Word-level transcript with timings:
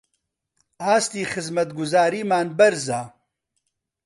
ئاستی 0.81 1.21
خزمەتگوزاریمان 1.31 2.47
بەرزە 2.57 3.01